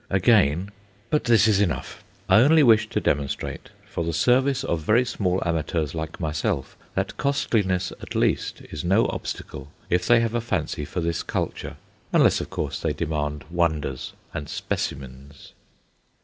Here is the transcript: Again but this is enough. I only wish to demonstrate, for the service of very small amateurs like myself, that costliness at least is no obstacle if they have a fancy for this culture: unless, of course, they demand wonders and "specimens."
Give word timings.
Again 0.09 0.71
but 1.11 1.25
this 1.25 1.47
is 1.47 1.61
enough. 1.61 2.03
I 2.27 2.37
only 2.37 2.63
wish 2.63 2.89
to 2.89 2.99
demonstrate, 2.99 3.69
for 3.85 4.03
the 4.03 4.13
service 4.13 4.63
of 4.63 4.81
very 4.81 5.05
small 5.05 5.39
amateurs 5.45 5.93
like 5.93 6.19
myself, 6.19 6.75
that 6.95 7.17
costliness 7.17 7.91
at 8.01 8.15
least 8.15 8.61
is 8.71 8.83
no 8.83 9.05
obstacle 9.09 9.71
if 9.91 10.07
they 10.07 10.19
have 10.21 10.33
a 10.33 10.41
fancy 10.41 10.85
for 10.85 11.01
this 11.01 11.21
culture: 11.21 11.75
unless, 12.11 12.41
of 12.41 12.49
course, 12.49 12.79
they 12.79 12.93
demand 12.93 13.43
wonders 13.51 14.13
and 14.33 14.49
"specimens." 14.49 15.53